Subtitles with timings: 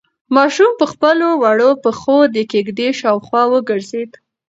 [0.35, 4.11] ماشوم په خپلو وړو پښو د کيږدۍ شاوخوا وګرځېد.